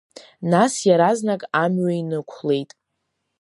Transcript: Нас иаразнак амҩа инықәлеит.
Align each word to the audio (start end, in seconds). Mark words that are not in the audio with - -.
Нас 0.51 0.73
иаразнак 0.87 1.41
амҩа 1.63 1.91
инықәлеит. 1.99 2.71